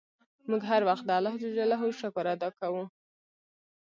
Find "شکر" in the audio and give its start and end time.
2.01-2.25